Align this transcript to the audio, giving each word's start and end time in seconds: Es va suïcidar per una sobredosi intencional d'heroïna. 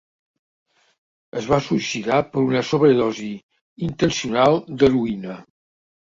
Es 1.41 1.49
va 1.49 1.59
suïcidar 1.65 2.17
per 2.31 2.41
una 2.51 2.63
sobredosi 2.69 3.27
intencional 3.89 4.57
d'heroïna. 4.79 5.37